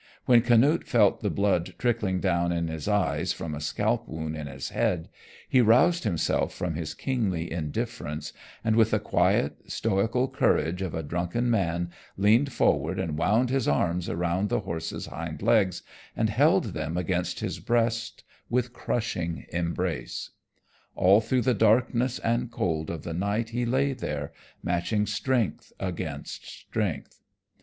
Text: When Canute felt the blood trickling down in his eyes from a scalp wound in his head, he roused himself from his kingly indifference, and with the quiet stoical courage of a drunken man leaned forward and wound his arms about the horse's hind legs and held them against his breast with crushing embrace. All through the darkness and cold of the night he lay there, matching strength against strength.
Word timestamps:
When 0.25 0.41
Canute 0.41 0.87
felt 0.87 1.21
the 1.21 1.29
blood 1.29 1.75
trickling 1.77 2.19
down 2.21 2.51
in 2.51 2.69
his 2.69 2.87
eyes 2.87 3.33
from 3.33 3.53
a 3.53 3.61
scalp 3.61 4.07
wound 4.07 4.35
in 4.35 4.47
his 4.47 4.69
head, 4.69 5.09
he 5.47 5.61
roused 5.61 6.05
himself 6.05 6.55
from 6.55 6.73
his 6.73 6.95
kingly 6.95 7.51
indifference, 7.51 8.33
and 8.63 8.75
with 8.75 8.89
the 8.89 8.99
quiet 8.99 9.57
stoical 9.71 10.27
courage 10.27 10.81
of 10.81 10.95
a 10.95 11.03
drunken 11.03 11.51
man 11.51 11.91
leaned 12.17 12.51
forward 12.51 12.97
and 12.99 13.15
wound 13.15 13.51
his 13.51 13.67
arms 13.67 14.09
about 14.09 14.49
the 14.49 14.61
horse's 14.61 15.05
hind 15.05 15.43
legs 15.43 15.83
and 16.17 16.31
held 16.31 16.73
them 16.73 16.97
against 16.97 17.41
his 17.41 17.59
breast 17.59 18.23
with 18.49 18.73
crushing 18.73 19.45
embrace. 19.53 20.31
All 20.95 21.21
through 21.21 21.43
the 21.43 21.53
darkness 21.53 22.17
and 22.17 22.49
cold 22.49 22.89
of 22.89 23.03
the 23.03 23.13
night 23.13 23.49
he 23.49 23.67
lay 23.67 23.93
there, 23.93 24.33
matching 24.63 25.05
strength 25.05 25.71
against 25.79 26.47
strength. 26.47 27.19